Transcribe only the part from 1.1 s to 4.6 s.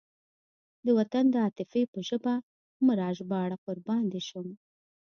د عاطفې په ژبه مه راژباړه قربان دې شم.